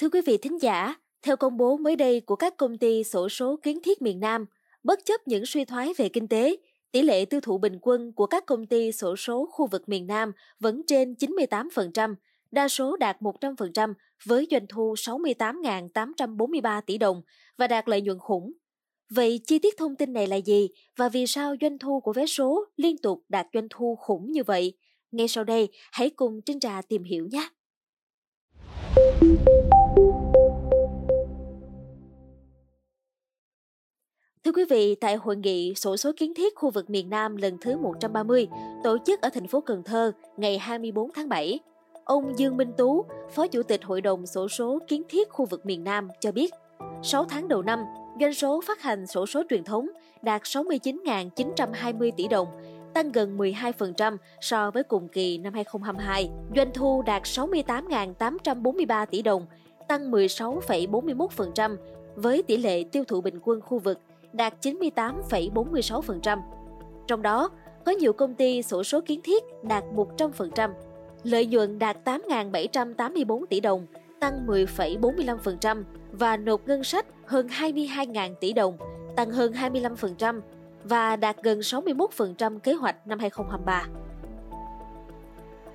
[0.00, 3.28] Thưa quý vị thính giả, theo công bố mới đây của các công ty sổ
[3.28, 4.46] số kiến thiết miền Nam,
[4.82, 6.56] bất chấp những suy thoái về kinh tế,
[6.92, 10.06] tỷ lệ tiêu thụ bình quân của các công ty sổ số khu vực miền
[10.06, 12.14] Nam vẫn trên 98%,
[12.50, 17.22] đa số đạt 100% với doanh thu 68.843 tỷ đồng
[17.56, 18.52] và đạt lợi nhuận khủng.
[19.10, 22.26] Vậy chi tiết thông tin này là gì và vì sao doanh thu của vé
[22.26, 24.72] số liên tục đạt doanh thu khủng như vậy?
[25.12, 27.48] Ngay sau đây, hãy cùng Trinh Trà tìm hiểu nhé!
[34.44, 37.58] Thưa quý vị, tại hội nghị sổ số kiến thiết khu vực miền Nam lần
[37.60, 38.48] thứ 130
[38.84, 41.58] tổ chức ở thành phố Cần Thơ ngày 24 tháng 7,
[42.04, 43.04] ông Dương Minh Tú,
[43.34, 46.54] Phó Chủ tịch Hội đồng sổ số kiến thiết khu vực miền Nam cho biết,
[47.02, 47.84] 6 tháng đầu năm,
[48.20, 49.88] doanh số phát hành sổ số truyền thống
[50.22, 52.48] đạt 69.920 tỷ đồng,
[52.94, 56.30] tăng gần 12% so với cùng kỳ năm 2022.
[56.56, 59.46] Doanh thu đạt 68.843 tỷ đồng,
[59.88, 61.76] tăng 16,41%
[62.16, 64.00] với tỷ lệ tiêu thụ bình quân khu vực
[64.32, 66.38] đạt 98,46%.
[67.06, 67.50] Trong đó,
[67.84, 70.70] có nhiều công ty sổ số kiến thiết đạt 100%,
[71.22, 73.86] lợi nhuận đạt 8.784 tỷ đồng,
[74.20, 78.76] tăng 10,45% và nộp ngân sách hơn 22.000 tỷ đồng,
[79.16, 80.40] tăng hơn 25%
[80.88, 83.86] và đạt gần 61% kế hoạch năm 2023.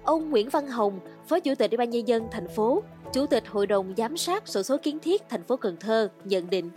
[0.03, 2.83] Ông Nguyễn Văn Hồng, Phó Chủ tịch Ủy ban nhân dân thành phố,
[3.13, 6.49] Chủ tịch Hội đồng giám sát sổ số kiến thiết thành phố Cần Thơ nhận
[6.49, 6.69] định,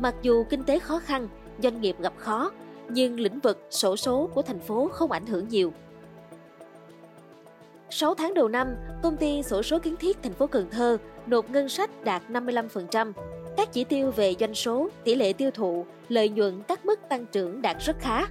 [0.00, 1.28] mặc dù kinh tế khó khăn,
[1.62, 2.50] doanh nghiệp gặp khó,
[2.88, 5.72] nhưng lĩnh vực sổ số của thành phố không ảnh hưởng nhiều.
[7.90, 11.50] 6 tháng đầu năm, công ty sổ số kiến thiết thành phố Cần Thơ nộp
[11.50, 13.12] ngân sách đạt 55%.
[13.56, 17.26] Các chỉ tiêu về doanh số, tỷ lệ tiêu thụ, lợi nhuận các mức tăng
[17.26, 18.22] trưởng đạt rất khá.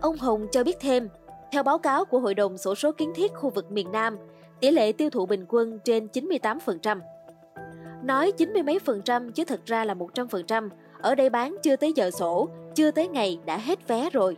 [0.00, 1.08] Ông Hồng cho biết thêm,
[1.52, 4.16] theo báo cáo của Hội đồng sổ số kiến thiết khu vực miền Nam,
[4.60, 7.00] tỷ lệ tiêu thụ bình quân trên 98%.
[8.02, 10.68] Nói 90 mấy phần trăm chứ thật ra là 100%,
[11.00, 14.36] ở đây bán chưa tới giờ sổ, chưa tới ngày đã hết vé rồi.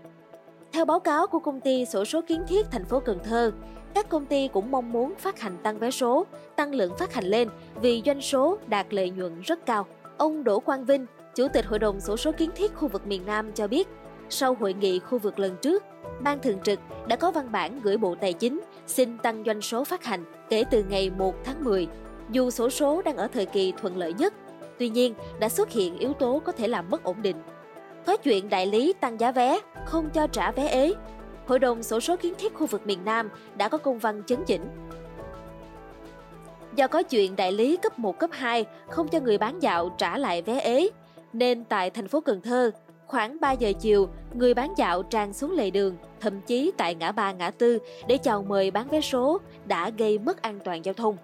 [0.72, 3.52] Theo báo cáo của công ty sổ số kiến thiết thành phố Cần Thơ,
[3.94, 6.26] các công ty cũng mong muốn phát hành tăng vé số,
[6.56, 7.48] tăng lượng phát hành lên
[7.80, 9.86] vì doanh số đạt lợi nhuận rất cao.
[10.16, 13.26] Ông Đỗ Quang Vinh, Chủ tịch Hội đồng sổ số kiến thiết khu vực miền
[13.26, 13.88] Nam cho biết,
[14.28, 15.84] sau hội nghị khu vực lần trước,
[16.20, 19.84] Ban Thường trực đã có văn bản gửi Bộ Tài chính xin tăng doanh số
[19.84, 21.88] phát hành kể từ ngày 1 tháng 10.
[22.30, 24.34] Dù sổ số đang ở thời kỳ thuận lợi nhất,
[24.78, 27.36] tuy nhiên đã xuất hiện yếu tố có thể làm mất ổn định.
[28.06, 30.94] Có chuyện đại lý tăng giá vé, không cho trả vé ế,
[31.46, 34.44] Hội đồng sổ số kiến thiết khu vực miền Nam đã có công văn chấn
[34.46, 34.62] chỉnh.
[36.74, 40.18] Do có chuyện đại lý cấp 1, cấp 2 không cho người bán dạo trả
[40.18, 40.90] lại vé ế,
[41.32, 42.70] nên tại thành phố Cần Thơ,
[43.06, 47.12] khoảng 3 giờ chiều, người bán dạo tràn xuống lề đường, thậm chí tại ngã
[47.12, 47.78] ba ngã tư
[48.08, 51.16] để chào mời bán vé số đã gây mất an toàn giao thông.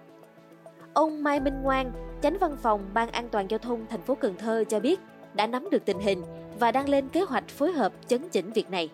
[0.93, 4.35] Ông Mai Minh Ngoan, chánh văn phòng Ban An toàn giao thông thành phố Cần
[4.37, 4.99] Thơ cho biết
[5.33, 6.23] đã nắm được tình hình
[6.59, 8.89] và đang lên kế hoạch phối hợp chấn chỉnh việc này.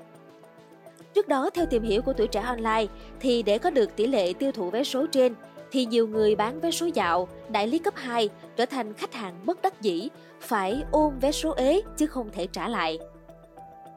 [1.13, 2.85] Trước đó, theo tìm hiểu của tuổi trẻ online,
[3.19, 5.33] thì để có được tỷ lệ tiêu thụ vé số trên,
[5.75, 9.35] thì nhiều người bán vé số dạo, đại lý cấp 2 trở thành khách hàng
[9.45, 10.09] bất đắc dĩ,
[10.41, 12.99] phải ôm vé số ế chứ không thể trả lại.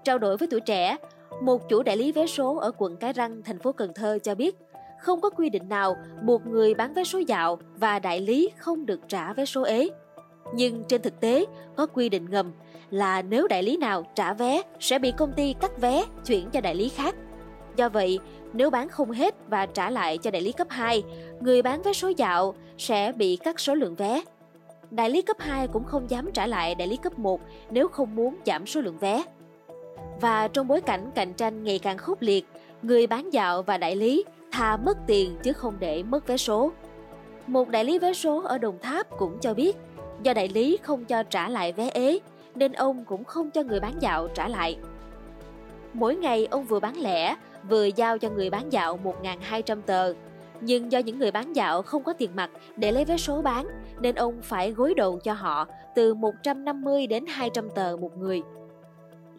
[0.04, 0.96] Trao đổi với tuổi trẻ,
[1.42, 4.34] một chủ đại lý vé số ở quận Cái Răng, thành phố Cần Thơ cho
[4.34, 4.56] biết,
[5.00, 8.86] không có quy định nào buộc người bán vé số dạo và đại lý không
[8.86, 9.88] được trả vé số ế.
[10.54, 11.44] Nhưng trên thực tế,
[11.76, 12.52] có quy định ngầm
[12.90, 16.60] là nếu đại lý nào trả vé sẽ bị công ty cắt vé chuyển cho
[16.60, 17.14] đại lý khác.
[17.76, 18.18] Do vậy,
[18.52, 21.02] nếu bán không hết và trả lại cho đại lý cấp 2,
[21.40, 24.22] người bán vé số dạo sẽ bị cắt số lượng vé.
[24.90, 28.16] Đại lý cấp 2 cũng không dám trả lại đại lý cấp 1 nếu không
[28.16, 29.22] muốn giảm số lượng vé.
[30.20, 32.46] Và trong bối cảnh cạnh tranh ngày càng khốc liệt,
[32.82, 36.72] người bán dạo và đại lý thà mất tiền chứ không để mất vé số.
[37.46, 39.76] Một đại lý vé số ở Đồng Tháp cũng cho biết,
[40.22, 42.18] do đại lý không cho trả lại vé ế
[42.54, 44.78] nên ông cũng không cho người bán dạo trả lại.
[45.92, 47.36] Mỗi ngày ông vừa bán lẻ,
[47.68, 50.12] vừa giao cho người bán dạo 1.200 tờ.
[50.60, 53.68] Nhưng do những người bán dạo không có tiền mặt để lấy vé số bán,
[54.00, 58.42] nên ông phải gối đầu cho họ từ 150 đến 200 tờ một người.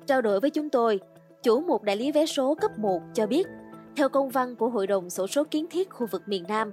[0.07, 0.99] Trao đổi với chúng tôi,
[1.43, 3.47] chủ một đại lý vé số cấp 1 cho biết,
[3.95, 6.71] theo công văn của Hội đồng Sổ số Kiến thiết khu vực miền Nam,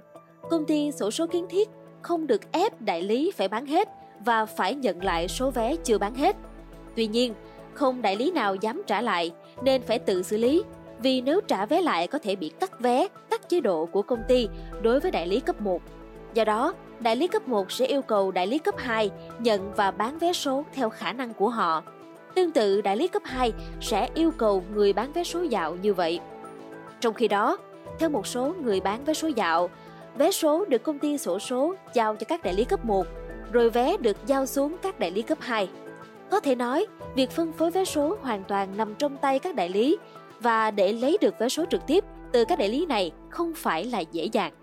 [0.49, 1.69] công ty Sổ số Kiến thiết
[2.01, 3.89] không được ép đại lý phải bán hết
[4.25, 6.35] và phải nhận lại số vé chưa bán hết.
[6.95, 7.33] Tuy nhiên,
[7.73, 10.63] không đại lý nào dám trả lại nên phải tự xử lý
[11.01, 14.23] vì nếu trả vé lại có thể bị cắt vé, cắt chế độ của công
[14.27, 14.49] ty
[14.81, 15.81] đối với đại lý cấp 1.
[16.33, 19.09] Do đó, đại lý cấp 1 sẽ yêu cầu đại lý cấp 2
[19.39, 21.83] nhận và bán vé số theo khả năng của họ.
[22.35, 25.93] Tương tự, đại lý cấp 2 sẽ yêu cầu người bán vé số dạo như
[25.93, 26.19] vậy.
[26.99, 27.57] Trong khi đó,
[27.99, 29.69] theo một số người bán vé số dạo,
[30.17, 33.07] Vé số được công ty sổ số giao cho các đại lý cấp 1,
[33.51, 35.69] rồi vé được giao xuống các đại lý cấp 2.
[36.29, 36.85] Có thể nói,
[37.15, 39.97] việc phân phối vé số hoàn toàn nằm trong tay các đại lý
[40.41, 43.85] và để lấy được vé số trực tiếp từ các đại lý này không phải
[43.85, 44.53] là dễ dàng.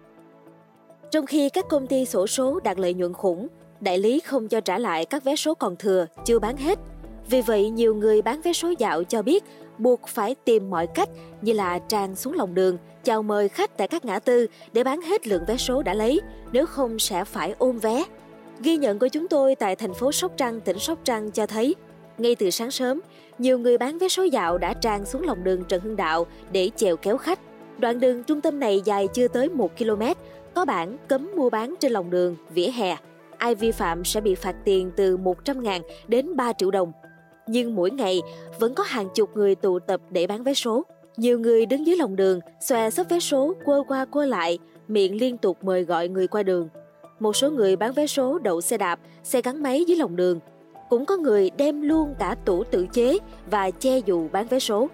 [1.11, 3.49] Trong khi các công ty sổ số đạt lợi nhuận khủng,
[3.81, 6.79] đại lý không cho trả lại các vé số còn thừa chưa bán hết.
[7.31, 9.45] Vì vậy, nhiều người bán vé số dạo cho biết
[9.79, 11.09] buộc phải tìm mọi cách
[11.43, 15.03] như là tràn xuống lòng đường, chào mời khách tại các ngã tư để bán
[15.03, 16.21] hết lượng vé số đã lấy,
[16.53, 18.05] nếu không sẽ phải ôm vé.
[18.61, 21.75] Ghi nhận của chúng tôi tại thành phố Sóc Trăng, tỉnh Sóc Trăng cho thấy,
[22.19, 23.01] ngay từ sáng sớm,
[23.39, 26.71] nhiều người bán vé số dạo đã tràn xuống lòng đường Trần Hưng Đạo để
[26.77, 27.39] chèo kéo khách.
[27.79, 30.03] Đoạn đường trung tâm này dài chưa tới 1 km,
[30.55, 32.97] có bảng cấm mua bán trên lòng đường, vỉa hè.
[33.39, 36.93] Ai vi phạm sẽ bị phạt tiền từ 100.000 đến 3 triệu đồng.
[37.47, 38.23] Nhưng mỗi ngày
[38.59, 40.83] vẫn có hàng chục người tụ tập để bán vé số.
[41.17, 44.59] Nhiều người đứng dưới lòng đường, xòe xấp vé số, quơ qua quơ lại,
[44.89, 46.69] miệng liên tục mời gọi người qua đường.
[47.21, 50.41] Một số người bán vé số đậu xe đạp, xe gắn máy dưới lòng đường.
[50.95, 53.19] Cũng có người đem luôn cả tủ tự chế
[53.51, 54.89] và che dù bán vé số.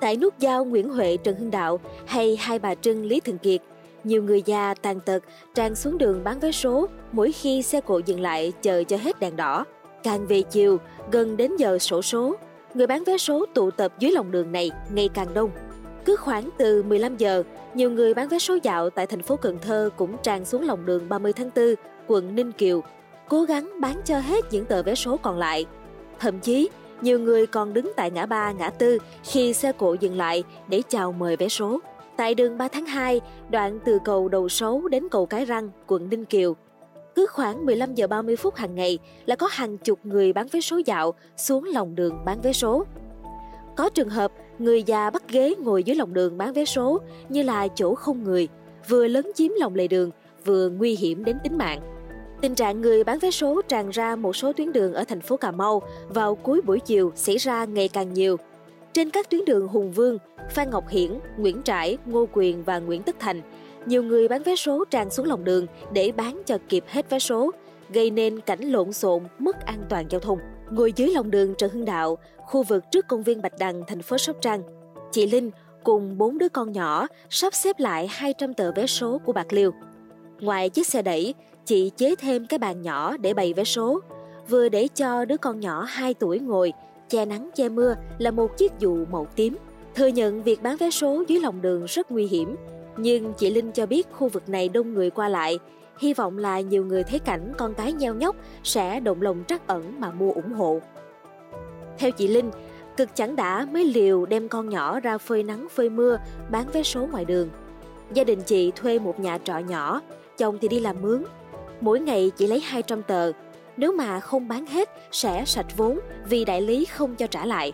[0.00, 3.60] Tại nút giao Nguyễn Huệ Trần Hưng Đạo hay Hai Bà Trưng Lý Thường Kiệt,
[4.04, 5.22] nhiều người già tàn tật
[5.54, 9.20] tràn xuống đường bán vé số mỗi khi xe cộ dừng lại chờ cho hết
[9.20, 9.64] đèn đỏ.
[10.02, 10.78] Càng về chiều,
[11.10, 12.36] gần đến giờ sổ số,
[12.74, 15.50] người bán vé số tụ tập dưới lòng đường này ngày càng đông.
[16.04, 17.42] Cứ khoảng từ 15 giờ,
[17.74, 20.86] nhiều người bán vé số dạo tại thành phố Cần Thơ cũng tràn xuống lòng
[20.86, 21.74] đường 30 tháng 4,
[22.06, 22.82] quận Ninh Kiều,
[23.28, 25.66] cố gắng bán cho hết những tờ vé số còn lại.
[26.18, 26.68] Thậm chí,
[27.00, 30.82] nhiều người còn đứng tại ngã ba, ngã tư khi xe cộ dừng lại để
[30.88, 31.80] chào mời vé số.
[32.16, 33.20] Tại đường 3 tháng 2,
[33.50, 36.56] đoạn từ cầu Đầu Sấu đến cầu Cái Răng, quận Ninh Kiều,
[37.14, 40.60] cứ khoảng 15 giờ 30 phút hàng ngày là có hàng chục người bán vé
[40.60, 42.84] số dạo xuống lòng đường bán vé số.
[43.76, 47.42] Có trường hợp người già bắt ghế ngồi dưới lòng đường bán vé số như
[47.42, 48.48] là chỗ không người,
[48.88, 50.10] vừa lấn chiếm lòng lề đường,
[50.44, 51.95] vừa nguy hiểm đến tính mạng.
[52.40, 55.36] Tình trạng người bán vé số tràn ra một số tuyến đường ở thành phố
[55.36, 58.36] Cà Mau vào cuối buổi chiều xảy ra ngày càng nhiều.
[58.92, 60.18] Trên các tuyến đường Hùng Vương,
[60.50, 63.42] Phan Ngọc Hiển, Nguyễn Trãi, Ngô Quyền và Nguyễn Tất Thành,
[63.86, 67.18] nhiều người bán vé số tràn xuống lòng đường để bán cho kịp hết vé
[67.18, 67.50] số,
[67.90, 70.38] gây nên cảnh lộn xộn, mất an toàn giao thông.
[70.70, 74.02] Ngồi dưới lòng đường Trần Hưng Đạo, khu vực trước công viên Bạch Đằng, thành
[74.02, 74.62] phố Sóc Trăng,
[75.12, 75.50] chị Linh
[75.84, 79.70] cùng bốn đứa con nhỏ sắp xếp lại 200 tờ vé số của Bạc Liêu.
[80.40, 81.34] Ngoài chiếc xe đẩy,
[81.66, 84.00] chị chế thêm cái bàn nhỏ để bày vé số,
[84.48, 86.72] vừa để cho đứa con nhỏ 2 tuổi ngồi,
[87.08, 89.56] che nắng che mưa là một chiếc dù màu tím.
[89.94, 92.56] Thừa nhận việc bán vé số dưới lòng đường rất nguy hiểm,
[92.96, 95.58] nhưng chị Linh cho biết khu vực này đông người qua lại,
[95.98, 99.66] hy vọng là nhiều người thấy cảnh con cái nheo nhóc sẽ động lòng trắc
[99.66, 100.80] ẩn mà mua ủng hộ.
[101.98, 102.50] Theo chị Linh,
[102.96, 106.18] cực chẳng đã mới liều đem con nhỏ ra phơi nắng phơi mưa
[106.50, 107.48] bán vé số ngoài đường.
[108.14, 110.00] Gia đình chị thuê một nhà trọ nhỏ,
[110.38, 111.22] chồng thì đi làm mướn.
[111.80, 113.32] Mỗi ngày chỉ lấy 200 tờ,
[113.76, 117.72] nếu mà không bán hết sẽ sạch vốn vì đại lý không cho trả lại.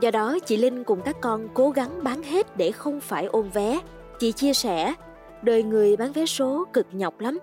[0.00, 3.50] Do đó, chị Linh cùng các con cố gắng bán hết để không phải ôm
[3.54, 3.78] vé.
[4.18, 4.94] Chị chia sẻ,
[5.42, 7.38] đời người bán vé số cực nhọc lắm.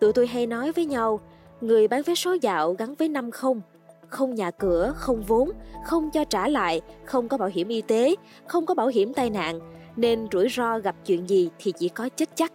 [0.00, 1.20] Tụi tôi hay nói với nhau,
[1.60, 3.60] người bán vé số dạo gắn với năm không,
[4.08, 5.50] không nhà cửa, không vốn,
[5.84, 8.14] không cho trả lại, không có bảo hiểm y tế,
[8.46, 9.60] không có bảo hiểm tai nạn,
[9.96, 12.52] nên rủi ro gặp chuyện gì thì chỉ có chết chắc.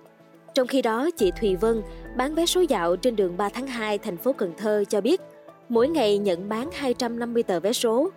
[0.54, 1.82] Trong khi đó, chị Thùy Vân
[2.18, 5.22] bán vé số dạo trên đường 3 tháng 2 thành phố Cần Thơ cho biết,
[5.70, 8.10] mỗi ngày nhận bán 250 tờ vé số.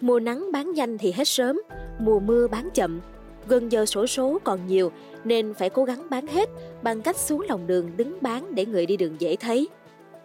[0.00, 1.60] Mùa nắng bán nhanh thì hết sớm,
[1.98, 3.00] mùa mưa bán chậm.
[3.48, 4.92] Gần giờ sổ số còn nhiều
[5.24, 6.48] nên phải cố gắng bán hết
[6.82, 9.68] bằng cách xuống lòng đường đứng bán để người đi đường dễ thấy.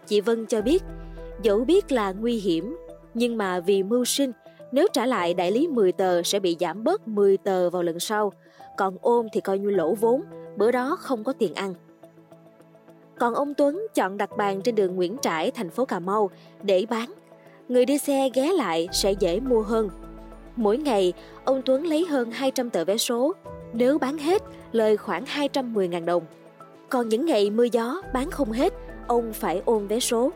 [0.08, 0.84] Chị Vân cho biết,
[1.44, 2.78] dẫu biết là nguy hiểm,
[3.14, 4.32] nhưng mà vì mưu sinh,
[4.72, 8.00] nếu trả lại đại lý 10 tờ sẽ bị giảm bớt 10 tờ vào lần
[8.00, 8.34] sau,
[8.78, 10.22] còn ôm thì coi như lỗ vốn,
[10.58, 11.74] bữa đó không có tiền ăn.
[13.20, 16.30] Còn ông Tuấn chọn đặt bàn trên đường Nguyễn Trãi, thành phố Cà Mau
[16.64, 17.14] để bán.
[17.68, 19.90] Người đi xe ghé lại sẽ dễ mua hơn.
[20.56, 21.14] Mỗi ngày,
[21.46, 23.34] ông Tuấn lấy hơn 200 tờ vé số.
[23.74, 26.24] Nếu bán hết, lời khoảng 210.000 đồng.
[26.90, 28.74] Còn những ngày mưa gió bán không hết,
[29.08, 30.32] ông phải ôm vé số.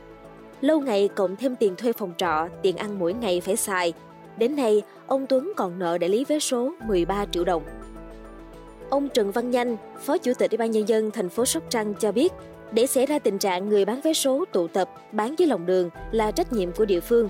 [0.62, 3.94] Lâu ngày cộng thêm tiền thuê phòng trọ, tiền ăn mỗi ngày phải xài.
[4.38, 7.64] Đến nay, ông Tuấn còn nợ đại lý vé số 13 triệu đồng.
[8.90, 11.94] Ông Trần Văn Nhanh, Phó Chủ tịch Ủy ban nhân dân thành phố Sóc Trăng
[12.00, 12.34] cho biết,
[12.72, 15.90] để xảy ra tình trạng người bán vé số tụ tập bán dưới lòng đường
[16.12, 17.30] là trách nhiệm của địa phương.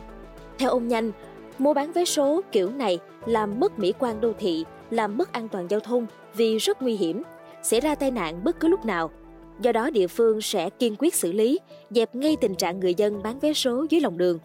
[0.57, 1.11] Theo ông Nhanh,
[1.57, 5.47] mua bán vé số kiểu này làm mất mỹ quan đô thị, làm mất an
[5.47, 7.21] toàn giao thông vì rất nguy hiểm,
[7.63, 9.11] xảy ra tai nạn bất cứ lúc nào.
[9.59, 11.59] Do đó địa phương sẽ kiên quyết xử lý,
[11.89, 14.39] dẹp ngay tình trạng người dân bán vé số dưới lòng đường.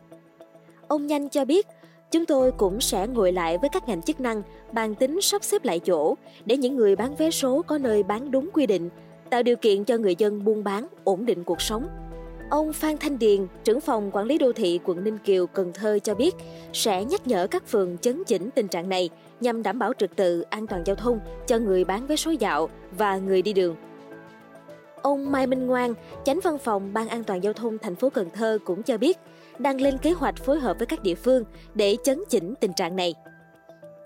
[0.89, 1.67] Ông Nhanh cho biết,
[2.11, 5.65] chúng tôi cũng sẽ ngồi lại với các ngành chức năng bàn tính sắp xếp
[5.65, 6.15] lại chỗ
[6.45, 8.91] để những người bán vé số có nơi bán đúng quy định
[9.31, 11.87] tạo điều kiện cho người dân buôn bán, ổn định cuộc sống.
[12.51, 15.99] Ông Phan Thanh Điền, trưởng phòng quản lý đô thị quận Ninh Kiều, Cần Thơ
[15.99, 16.35] cho biết
[16.73, 19.09] sẽ nhắc nhở các phường chấn chỉnh tình trạng này
[19.41, 22.69] nhằm đảm bảo trật tự an toàn giao thông cho người bán vé số dạo
[22.99, 23.77] và người đi đường.
[25.03, 28.31] Ông Mai Minh Ngoan, chánh văn phòng Ban an toàn giao thông thành phố Cần
[28.31, 29.19] Thơ cũng cho biết
[29.59, 32.97] đang lên kế hoạch phối hợp với các địa phương để chấn chỉnh tình trạng
[32.97, 33.15] này.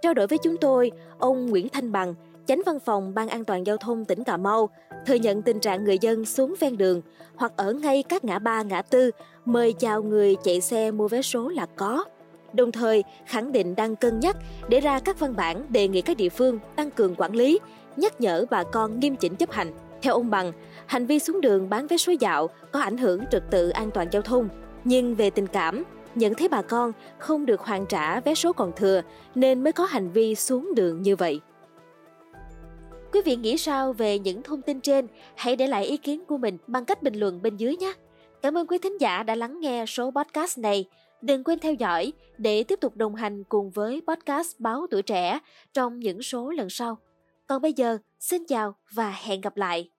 [0.02, 2.14] Trao đổi với chúng tôi, ông Nguyễn Thanh Bằng,
[2.46, 4.68] chánh văn phòng Ban an toàn giao thông tỉnh Cà Mau,
[5.06, 7.02] thừa nhận tình trạng người dân xuống ven đường
[7.36, 9.10] hoặc ở ngay các ngã ba ngã tư
[9.44, 12.04] mời chào người chạy xe mua vé số là có.
[12.52, 14.36] Đồng thời, khẳng định đang cân nhắc
[14.68, 17.58] để ra các văn bản đề nghị các địa phương tăng cường quản lý,
[17.96, 19.72] nhắc nhở bà con nghiêm chỉnh chấp hành.
[20.02, 20.52] Theo ông Bằng,
[20.86, 24.08] hành vi xuống đường bán vé số dạo có ảnh hưởng trật tự an toàn
[24.12, 24.48] giao thông.
[24.84, 28.72] Nhưng về tình cảm, nhận thấy bà con không được hoàn trả vé số còn
[28.76, 29.02] thừa
[29.34, 31.40] nên mới có hành vi xuống đường như vậy.
[33.12, 35.06] Quý vị nghĩ sao về những thông tin trên?
[35.36, 37.92] Hãy để lại ý kiến của mình bằng cách bình luận bên dưới nhé.
[38.42, 40.88] Cảm ơn quý thính giả đã lắng nghe số podcast này.
[41.22, 45.38] Đừng quên theo dõi để tiếp tục đồng hành cùng với podcast Báo Tuổi Trẻ
[45.72, 46.98] trong những số lần sau.
[47.46, 49.90] Còn bây giờ, xin chào và hẹn gặp lại.